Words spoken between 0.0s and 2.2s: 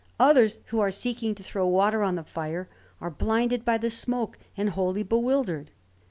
Others, who are seeking to throw water on